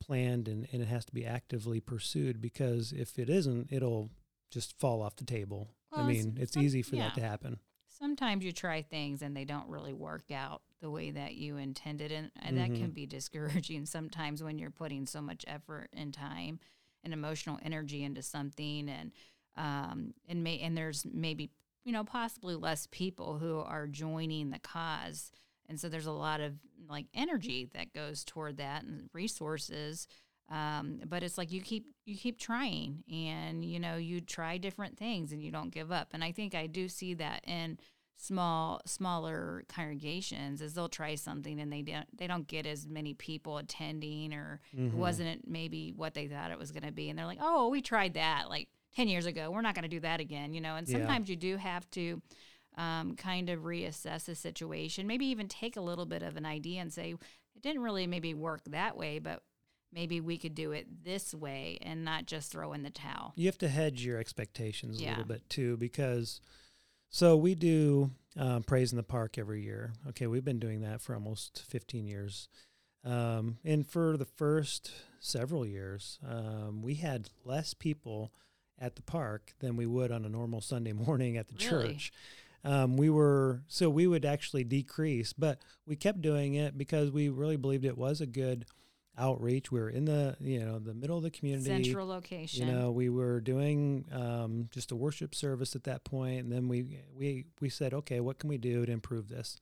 [0.00, 4.10] planned and, and it has to be actively pursued because if it isn't, it'll
[4.50, 5.70] just fall off the table.
[5.92, 7.04] Well, I mean, it's some, easy for yeah.
[7.04, 7.58] that to happen.
[8.02, 12.10] Sometimes you try things and they don't really work out the way that you intended,
[12.10, 12.72] and, and mm-hmm.
[12.72, 16.58] that can be discouraging sometimes when you're putting so much effort and time
[17.04, 19.12] and emotional energy into something and
[19.56, 21.50] um, and may and there's maybe
[21.84, 25.32] you know, possibly less people who are joining the cause.
[25.68, 26.54] And so there's a lot of
[26.88, 30.06] like energy that goes toward that and resources.
[30.48, 34.98] Um, but it's like you keep you keep trying and you know you try different
[34.98, 37.78] things and you don't give up and i think i do see that in
[38.16, 43.14] small smaller congregations is they'll try something and they don't they don't get as many
[43.14, 44.96] people attending or mm-hmm.
[44.96, 47.80] wasn't maybe what they thought it was going to be and they're like oh we
[47.80, 49.50] tried that like 10 years ago.
[49.50, 50.76] We're not going to do that again, you know.
[50.76, 51.32] And sometimes yeah.
[51.32, 52.22] you do have to
[52.76, 56.80] um, kind of reassess the situation, maybe even take a little bit of an idea
[56.80, 57.14] and say,
[57.54, 59.42] it didn't really maybe work that way, but
[59.92, 63.32] maybe we could do it this way and not just throw in the towel.
[63.36, 65.08] You have to hedge your expectations yeah.
[65.08, 66.40] a little bit too, because
[67.12, 69.92] so we do um, Praise in the Park every year.
[70.08, 72.48] Okay, we've been doing that for almost 15 years.
[73.04, 78.32] Um, and for the first several years, um, we had less people
[78.78, 81.88] at the park than we would on a normal Sunday morning at the really?
[81.94, 82.12] church.
[82.64, 87.28] um, we were so we would actually decrease, but we kept doing it because we
[87.28, 88.64] really believed it was a good
[89.18, 89.70] outreach.
[89.70, 92.66] We were in the you know the middle of the community, Central location.
[92.66, 96.68] You know, we were doing um, just a worship service at that point, and then
[96.68, 99.60] we we we said, okay, what can we do to improve this?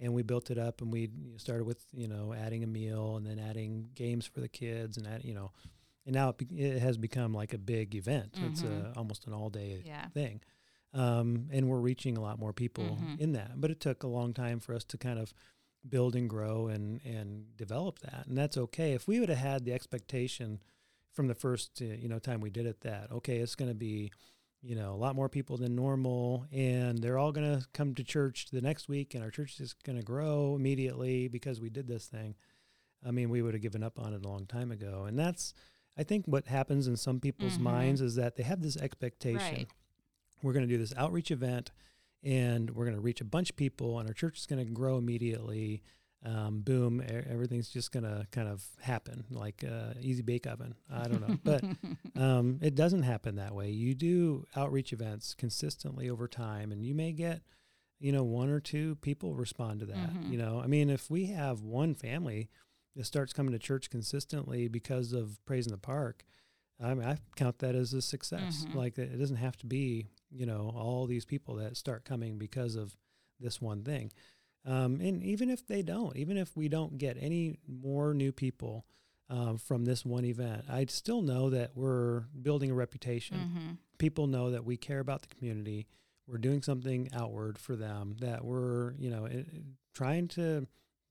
[0.00, 3.26] And we built it up, and we started with you know adding a meal, and
[3.26, 5.52] then adding games for the kids, and add, you know,
[6.06, 8.32] and now it, be, it has become like a big event.
[8.32, 8.46] Mm-hmm.
[8.46, 10.08] It's a, almost an all day yeah.
[10.08, 10.40] thing.
[10.92, 13.20] Um, and we're reaching a lot more people mm-hmm.
[13.20, 13.60] in that.
[13.60, 15.34] But it took a long time for us to kind of
[15.88, 18.92] build and grow and and develop that, and that's okay.
[18.92, 20.60] If we would have had the expectation
[21.12, 23.74] from the first uh, you know time we did it that okay, it's going to
[23.74, 24.10] be
[24.62, 28.04] you know a lot more people than normal, and they're all going to come to
[28.04, 31.86] church the next week, and our church is going to grow immediately because we did
[31.86, 32.34] this thing.
[33.06, 35.54] I mean, we would have given up on it a long time ago, and that's
[35.96, 37.64] I think what happens in some people's mm-hmm.
[37.64, 39.38] minds is that they have this expectation.
[39.38, 39.68] Right.
[40.42, 41.70] We're going to do this outreach event
[42.24, 44.70] and we're going to reach a bunch of people and our church is going to
[44.70, 45.82] grow immediately.
[46.26, 50.74] Um, boom everything's just going to kind of happen like uh, easy bake oven.
[50.90, 51.36] I don't know.
[51.44, 51.62] But
[52.20, 53.68] um, it doesn't happen that way.
[53.68, 57.42] You do outreach events consistently over time and you may get
[58.00, 60.32] you know one or two people respond to that mm-hmm.
[60.32, 60.60] you know?
[60.64, 62.48] I mean if we have one family
[62.96, 66.24] that starts coming to church consistently because of praise in the park
[66.82, 68.64] i mean i count that as a success.
[68.66, 68.78] Mm-hmm.
[68.78, 72.74] like it doesn't have to be you know all these people that start coming because
[72.76, 72.96] of
[73.40, 74.12] this one thing.
[74.66, 78.86] Um, and even if they don't even if we don't get any more new people
[79.28, 83.36] um, from this one event i still know that we're building a reputation.
[83.36, 83.70] Mm-hmm.
[83.98, 85.86] people know that we care about the community.
[86.26, 89.46] We're doing something outward for them that we're you know it,
[89.94, 90.66] trying to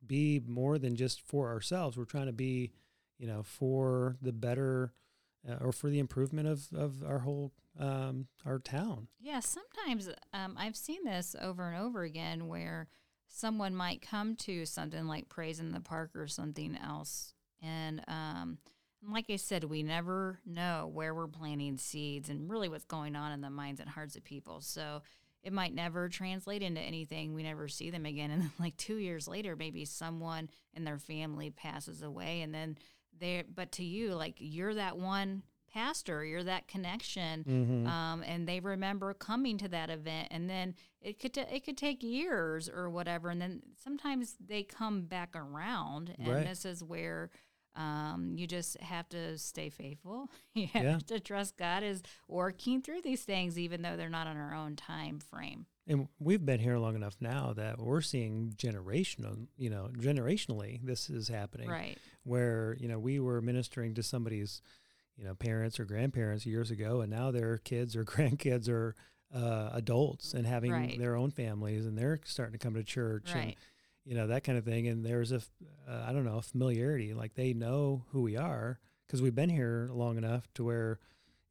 [0.05, 1.95] be more than just for ourselves.
[1.97, 2.71] We're trying to be
[3.19, 4.91] you know for the better
[5.47, 9.07] uh, or for the improvement of, of our whole um, our town.
[9.19, 12.87] Yeah, sometimes um, I've seen this over and over again where
[13.27, 17.33] someone might come to something like Praise in the Park or something else.
[17.61, 18.57] And um,
[19.09, 23.31] like I said, we never know where we're planting seeds and really what's going on
[23.31, 24.61] in the minds and hearts of people.
[24.61, 25.01] So
[25.41, 27.33] it might never translate into anything.
[27.33, 28.31] We never see them again.
[28.31, 32.41] And then, like two years later, maybe someone in their family passes away.
[32.41, 32.77] And then
[33.19, 37.87] they, but to you, like you're that one pastor you're that connection mm-hmm.
[37.87, 41.77] um, and they remember coming to that event and then it could t- it could
[41.77, 46.45] take years or whatever and then sometimes they come back around and right.
[46.45, 47.31] this is where
[47.75, 50.99] um, you just have to stay faithful you have yeah.
[51.07, 54.75] to trust god is working through these things even though they're not on our own
[54.75, 59.89] time frame and we've been here long enough now that we're seeing generational you know
[59.97, 64.61] generationally this is happening right where you know we were ministering to somebody's
[65.17, 68.95] you know parents or grandparents years ago, and now their kids or grandkids are
[69.33, 70.99] uh, adults and having right.
[70.99, 73.43] their own families, and they're starting to come to church right.
[73.43, 73.55] and
[74.05, 74.87] you know that kind of thing.
[74.87, 75.41] And there's a
[75.87, 79.49] uh, I don't know a familiarity, like they know who we are because we've been
[79.49, 80.99] here long enough to where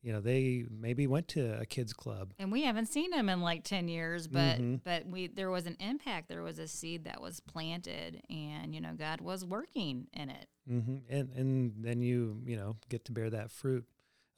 [0.02, 3.40] you know they maybe went to a kids club and we haven't seen them in
[3.40, 4.76] like 10 years but mm-hmm.
[4.84, 8.80] but we there was an impact there was a seed that was planted and you
[8.80, 10.96] know god was working in it mm-hmm.
[11.08, 13.84] and and then you you know get to bear that fruit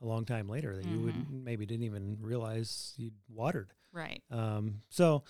[0.02, 0.94] a long time later that mm-hmm.
[0.94, 1.44] you would mm-hmm.
[1.44, 5.24] maybe didn't even realize you'd watered right um, so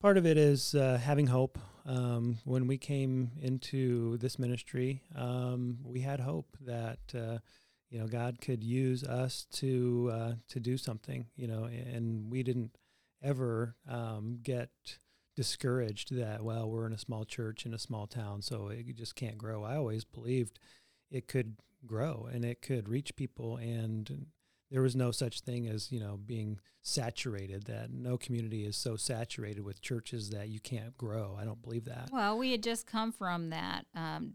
[0.00, 5.78] part of it is uh, having hope um, when we came into this ministry um,
[5.82, 7.38] we had hope that uh,
[7.90, 12.42] you know God could use us to uh, to do something you know and we
[12.42, 12.76] didn't
[13.22, 14.70] ever um, get
[15.36, 19.16] discouraged that well we're in a small church in a small town so it just
[19.16, 19.64] can't grow.
[19.64, 20.58] I always believed
[21.10, 24.26] it could grow and it could reach people and
[24.70, 28.96] there was no such thing as you know being saturated that no community is so
[28.96, 31.36] saturated with churches that you can't grow.
[31.40, 32.10] I don't believe that.
[32.12, 34.34] Well we had just come from that um,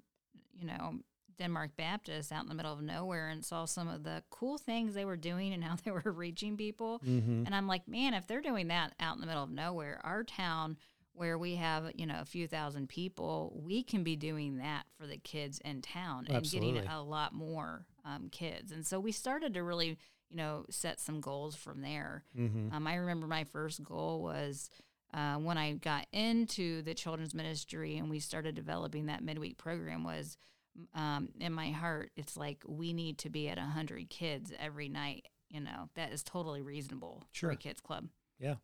[0.53, 0.99] you know
[1.39, 4.93] Denmark Baptist out in the middle of nowhere and saw some of the cool things
[4.93, 7.01] they were doing and how they were reaching people.
[7.05, 7.45] Mm-hmm.
[7.45, 10.23] And I'm like, man, if they're doing that out in the middle of nowhere, our
[10.23, 10.77] town
[11.13, 15.07] where we have, you know, a few thousand people, we can be doing that for
[15.07, 16.73] the kids in town and Absolutely.
[16.73, 18.71] getting a lot more um, kids.
[18.71, 19.97] And so we started to really,
[20.29, 22.23] you know, set some goals from there.
[22.37, 22.73] Mm-hmm.
[22.73, 24.69] Um, I remember my first goal was
[25.13, 30.03] uh, when I got into the children's ministry and we started developing that midweek program
[30.03, 30.37] was–
[30.93, 35.27] um, in my heart, it's like we need to be at 100 kids every night.
[35.49, 37.49] You know, that is totally reasonable sure.
[37.49, 38.07] for a kids club.
[38.39, 38.55] Yeah.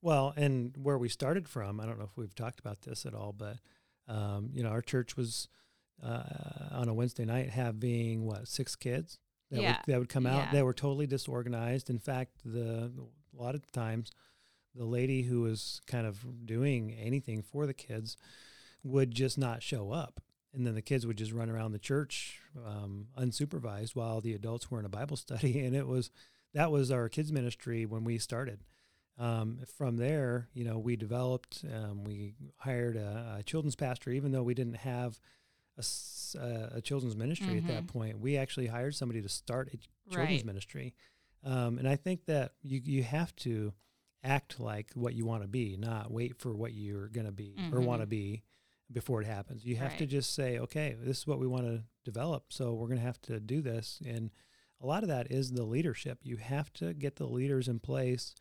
[0.00, 3.14] Well, and where we started from, I don't know if we've talked about this at
[3.14, 3.56] all, but,
[4.08, 5.48] um, you know, our church was
[6.02, 6.22] uh,
[6.72, 9.18] on a Wednesday night having what, six kids?
[9.50, 9.68] That, yeah.
[9.68, 10.46] would, that would come out.
[10.46, 10.52] Yeah.
[10.52, 11.90] They were totally disorganized.
[11.90, 12.90] In fact, the
[13.38, 14.10] a lot of times
[14.74, 18.16] the lady who was kind of doing anything for the kids
[18.82, 20.20] would just not show up.
[20.54, 24.70] And then the kids would just run around the church um, unsupervised while the adults
[24.70, 25.64] were in a Bible study.
[25.64, 26.10] And it was
[26.54, 28.60] that was our kids ministry when we started.
[29.18, 34.32] Um, from there, you know, we developed, um, we hired a, a, children's pastor, even
[34.32, 35.20] though we didn't have
[35.78, 35.84] a,
[36.76, 37.58] a children's ministry mm-hmm.
[37.58, 37.98] at that mm-hmm.
[37.98, 38.20] point.
[38.20, 39.78] We actually hired somebody to start a
[40.10, 40.44] children's right.
[40.44, 40.94] ministry.
[41.44, 43.72] Um, and I think that you, you have to
[44.24, 47.54] act like what you want to be, not wait for what you're going to be
[47.58, 47.74] mm-hmm.
[47.76, 48.42] or want to be
[48.92, 49.64] before it happens.
[49.64, 49.98] You have right.
[49.98, 52.52] to just say, okay, this is what we want to develop.
[52.52, 54.00] So we're going to have to do this.
[54.06, 54.30] And
[54.80, 56.18] a lot of that is the leadership.
[56.22, 58.34] You have to get the leaders in place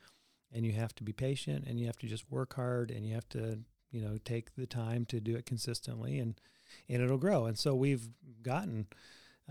[0.51, 3.13] and you have to be patient and you have to just work hard and you
[3.15, 3.59] have to,
[3.91, 6.39] you know, take the time to do it consistently and,
[6.89, 7.45] and it'll grow.
[7.45, 8.09] And so we've
[8.41, 8.87] gotten,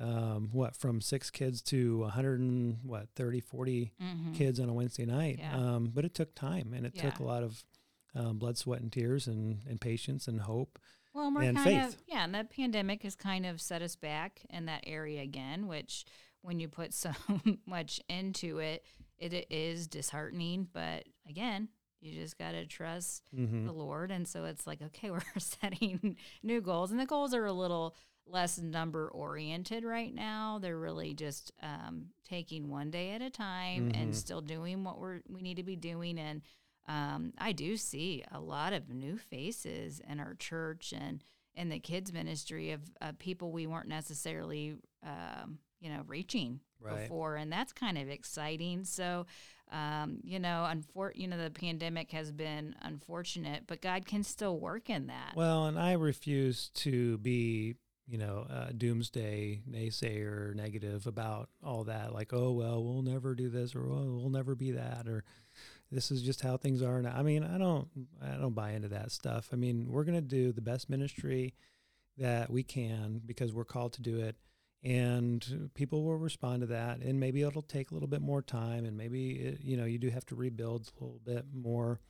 [0.01, 4.33] um, what from six kids to 100 and what 30 40 mm-hmm.
[4.33, 5.55] kids on a wednesday night yeah.
[5.55, 7.03] um, but it took time and it yeah.
[7.03, 7.63] took a lot of
[8.15, 10.79] um, blood sweat and tears and, and patience and hope
[11.15, 11.95] well and, we're and kind faith.
[11.95, 15.67] of yeah and the pandemic has kind of set us back in that area again
[15.67, 16.05] which
[16.43, 17.11] when you put so
[17.67, 18.85] much into it
[19.19, 21.69] it is disheartening but again
[22.01, 23.65] you just got to trust mm-hmm.
[23.67, 27.47] the lord and so it's like okay we're setting new goals and the goals are
[27.47, 27.95] a little
[28.27, 30.59] less number oriented right now.
[30.61, 34.01] They're really just um, taking one day at a time mm-hmm.
[34.01, 36.19] and still doing what we're we need to be doing.
[36.19, 36.43] And
[36.89, 41.23] um, I do see a lot of new faces in our church and
[41.55, 47.03] in the kids ministry of, of people we weren't necessarily um, you know reaching right.
[47.03, 48.85] before, and that's kind of exciting.
[48.85, 49.27] So.
[49.71, 54.59] Um, you know, unfor- you know, the pandemic has been unfortunate, but God can still
[54.59, 55.33] work in that.
[55.35, 57.77] Well, and I refuse to be
[58.07, 62.13] you know, uh, doomsday naysayer negative about all that.
[62.13, 65.25] Like, oh well, we'll never do this, or oh, we'll never be that, or
[65.93, 67.15] this is just how things are now.
[67.17, 67.89] I mean, I don't,
[68.23, 69.51] I don't buy into that stuff.
[69.53, 71.55] I mean, we're gonna do the best ministry
[72.19, 74.37] that we can because we're called to do it,
[74.83, 76.99] and people will respond to that.
[76.99, 79.99] And maybe it'll take a little bit more time, and maybe it, you know, you
[79.99, 82.01] do have to rebuild a little bit more.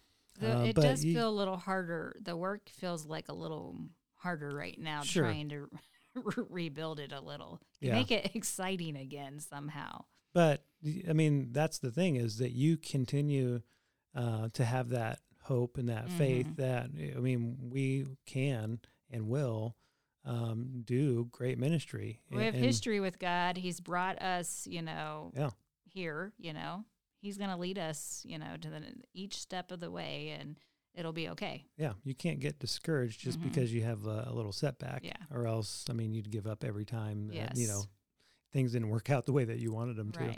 [0.41, 2.16] The, uh, it does you, feel a little harder.
[2.22, 3.76] The work feels like a little
[4.14, 5.24] harder right now, sure.
[5.24, 5.68] trying to
[6.49, 7.93] rebuild it a little yeah.
[7.93, 10.05] make it exciting again somehow
[10.35, 10.64] but
[11.09, 13.61] i mean that's the thing is that you continue
[14.14, 16.18] uh, to have that hope and that mm-hmm.
[16.18, 18.78] faith that i mean we can
[19.10, 19.76] and will
[20.24, 25.32] um, do great ministry we have and, history with god he's brought us you know
[25.36, 25.50] yeah.
[25.84, 26.84] here you know
[27.20, 28.82] he's going to lead us you know to the
[29.14, 30.56] each step of the way and
[30.94, 31.64] it'll be okay.
[31.76, 33.48] Yeah, you can't get discouraged just mm-hmm.
[33.48, 35.00] because you have a, a, little setback.
[35.04, 35.16] Yeah.
[35.30, 37.52] Or else, I mean, you'd give up every time that, yes.
[37.54, 37.84] you know,
[38.52, 40.34] things didn't work out the way that you wanted them to.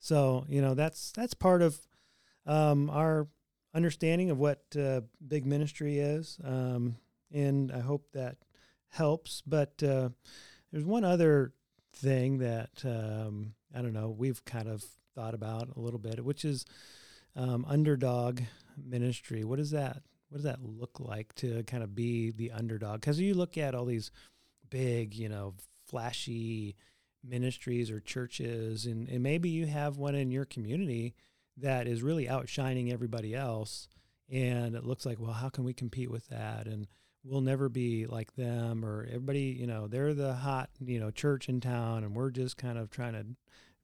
[0.00, 1.78] So, you know, that's that's part of
[2.46, 3.28] um, our
[3.74, 6.38] understanding of what uh, big ministry is.
[6.44, 6.96] Um,
[7.32, 8.36] and I hope that
[8.88, 9.42] helps.
[9.46, 10.10] But uh,
[10.70, 11.52] there's one other
[11.94, 14.84] thing that, um, I don't know, we've kind of
[15.14, 16.64] thought about a little bit, which is
[17.36, 18.40] um, underdog
[18.76, 19.44] ministry.
[19.44, 23.02] What does that what does that look like to kind of be the underdog?
[23.02, 24.10] Because you look at all these
[24.70, 25.52] big, you know,
[25.84, 26.74] flashy
[27.22, 31.14] ministries or churches, and, and maybe you have one in your community
[31.58, 33.88] that is really outshining everybody else.
[34.30, 36.66] And it looks like, well, how can we compete with that?
[36.66, 36.86] And
[37.24, 41.48] we'll never be like them, or everybody, you know, they're the hot, you know, church
[41.48, 43.26] in town, and we're just kind of trying to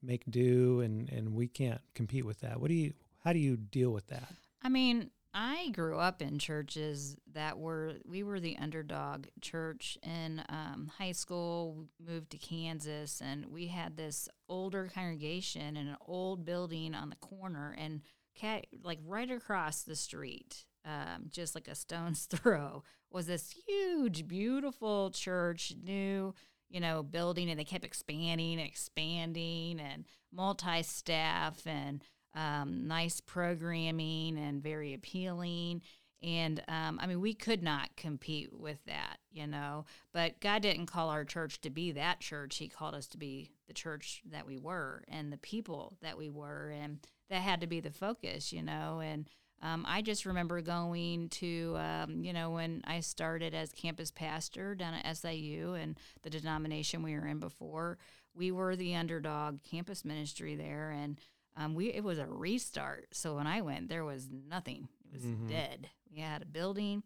[0.01, 2.59] make do, and and we can't compete with that.
[2.59, 2.93] What do you
[3.23, 4.33] how do you deal with that?
[4.61, 10.43] I mean, I grew up in churches that were we were the underdog church in
[10.49, 11.85] um, high school.
[12.03, 17.15] Moved to Kansas, and we had this older congregation in an old building on the
[17.17, 18.01] corner, and
[18.35, 24.27] cat, like right across the street, um, just like a stone's throw, was this huge,
[24.27, 26.33] beautiful church, new
[26.71, 32.03] you know building, and they kept expanding and expanding, and multi-staff and
[32.35, 35.81] um, nice programming and very appealing.
[36.21, 39.85] And um, I mean, we could not compete with that, you know.
[40.13, 42.57] But God didn't call our church to be that church.
[42.57, 46.29] He called us to be the church that we were and the people that we
[46.29, 46.69] were.
[46.69, 46.99] And
[47.29, 48.99] that had to be the focus, you know.
[49.01, 49.29] And
[49.61, 54.75] um, I just remember going to, um, you know, when I started as campus pastor
[54.75, 57.97] down at SIU and the denomination we were in before,
[58.33, 60.91] we were the underdog campus ministry there.
[60.91, 61.19] And
[61.59, 63.09] um, we it was a restart.
[63.11, 64.87] So when I went, there was nothing.
[65.05, 65.47] It was mm-hmm.
[65.47, 65.89] dead.
[66.11, 67.03] We had a building,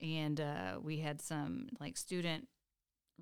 [0.00, 2.48] and uh, we had some like student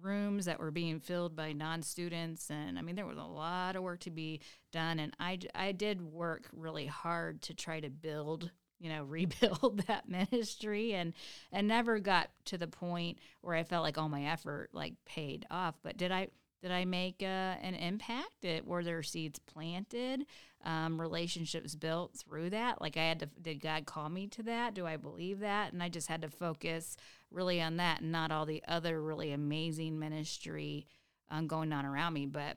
[0.00, 3.82] rooms that were being filled by non-students and i mean there was a lot of
[3.82, 8.50] work to be done and i, I did work really hard to try to build
[8.78, 11.14] you know rebuild that ministry and
[11.52, 15.46] and never got to the point where I felt like all my effort like paid
[15.50, 15.76] off.
[15.82, 16.28] But did I
[16.66, 18.44] did I make uh, an impact?
[18.44, 20.26] It, were there seeds planted,
[20.64, 22.80] um, relationships built through that?
[22.80, 24.74] Like I had to, did God call me to that?
[24.74, 25.72] Do I believe that?
[25.72, 26.96] And I just had to focus
[27.30, 30.88] really on that and not all the other really amazing ministry
[31.30, 32.26] um, going on around me.
[32.26, 32.56] But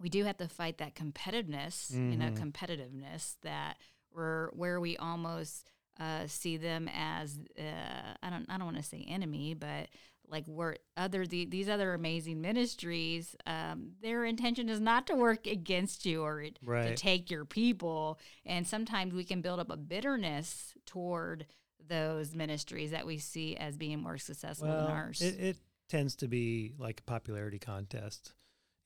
[0.00, 2.12] we do have to fight that competitiveness, mm-hmm.
[2.12, 2.48] you know, mm-hmm.
[2.48, 3.78] competitiveness that
[4.14, 5.68] we're where we almost
[5.98, 9.88] uh, see them as uh, I don't I don't want to say enemy, but
[10.32, 15.46] like we're other the, these other amazing ministries, um, their intention is not to work
[15.46, 16.88] against you or right.
[16.88, 21.46] to take your people, and sometimes we can build up a bitterness toward
[21.86, 25.20] those ministries that we see as being more successful well, than ours.
[25.20, 25.56] It, it
[25.88, 28.32] tends to be like a popularity contest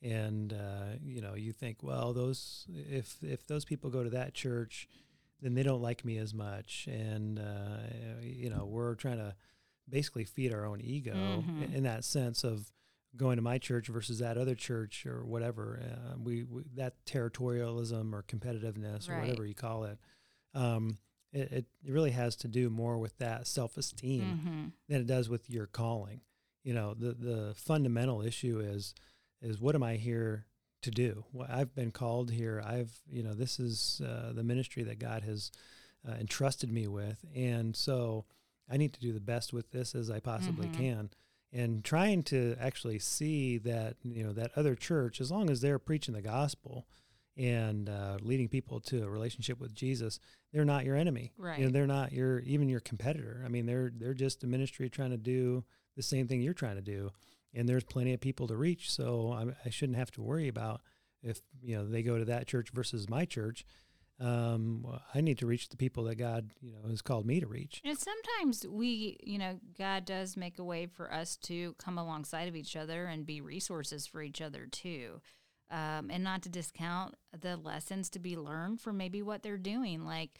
[0.02, 4.34] and uh, you know you think well those if if those people go to that
[4.34, 4.88] church
[5.40, 7.78] then they don't like me as much and uh,
[8.20, 9.34] you know we're trying to
[9.88, 11.74] basically feed our own ego mm-hmm.
[11.74, 12.72] in that sense of
[13.16, 18.12] going to my church versus that other church or whatever uh, we, we, that territorialism
[18.12, 19.16] or competitiveness right.
[19.16, 19.98] or whatever you call it
[20.54, 20.98] um,
[21.32, 24.64] it, it, really has to do more with that self-esteem mm-hmm.
[24.88, 26.20] than it does with your calling
[26.62, 28.94] you know the the fundamental issue is
[29.40, 30.46] is what am I here
[30.82, 31.24] to do?
[31.32, 32.62] Well, I've been called here.
[32.64, 35.50] I've, you know, this is uh, the ministry that God has
[36.08, 37.24] uh, entrusted me with.
[37.34, 38.24] And so
[38.70, 40.80] I need to do the best with this as I possibly mm-hmm.
[40.80, 41.10] can.
[41.52, 45.78] And trying to actually see that, you know, that other church, as long as they're
[45.78, 46.86] preaching the gospel
[47.36, 50.18] and uh, leading people to a relationship with Jesus,
[50.52, 51.32] they're not your enemy.
[51.38, 51.58] Right.
[51.58, 53.42] You know, they're not your, even your competitor.
[53.44, 55.64] I mean, they're, they're just a ministry trying to do
[55.96, 57.10] the same thing you're trying to do
[57.56, 58.90] and there's plenty of people to reach.
[58.90, 60.82] So I, I, shouldn't have to worry about
[61.22, 63.64] if you know they go to that church versus my church.
[64.18, 67.46] Um, I need to reach the people that God you know has called me to
[67.46, 67.82] reach.
[67.84, 72.48] And sometimes we, you know, God does make a way for us to come alongside
[72.48, 75.20] of each other and be resources for each other too.
[75.70, 80.06] Um, and not to discount the lessons to be learned from maybe what they're doing.
[80.06, 80.30] Like,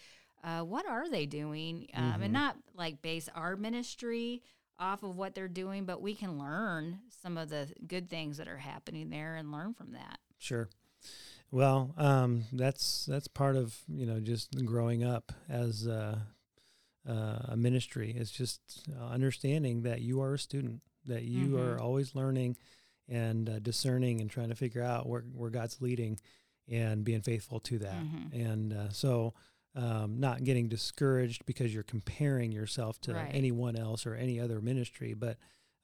[0.45, 1.89] uh, what are they doing?
[1.95, 2.23] Um, mm-hmm.
[2.23, 4.43] And not like base our ministry
[4.79, 8.49] off of what they're doing, but we can learn some of the good things that
[8.49, 10.19] are happening there and learn from that.
[10.39, 10.69] Sure.
[11.51, 16.27] Well, um, that's that's part of you know just growing up as a,
[17.07, 18.15] a ministry.
[18.17, 21.61] It's just understanding that you are a student, that you mm-hmm.
[21.61, 22.57] are always learning
[23.09, 26.19] and uh, discerning and trying to figure out where where God's leading
[26.69, 27.95] and being faithful to that.
[27.95, 28.41] Mm-hmm.
[28.41, 29.35] And uh, so
[29.77, 33.31] um, not getting discouraged because you're comparing yourself to right.
[33.31, 35.37] anyone else or any other ministry, but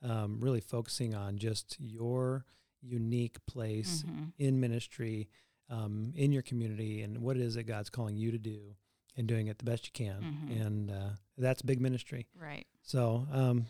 [0.03, 2.45] um, really focusing on just your
[2.81, 4.25] unique place mm-hmm.
[4.39, 5.29] in ministry,
[5.71, 8.75] um, in your community, and what it is that God's calling you to do,
[9.17, 10.21] and doing it the best you can.
[10.23, 10.63] Mm-hmm.
[10.63, 12.29] And uh, that's big ministry.
[12.39, 12.67] Right.
[12.83, 13.67] So, um,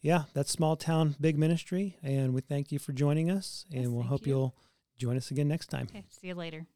[0.00, 3.94] yeah, that's small town big ministry, and we thank you for joining us, yes, and
[3.94, 4.32] we'll hope you.
[4.32, 4.54] you'll
[4.98, 5.88] join us again next time.
[5.90, 6.66] Okay, see you later.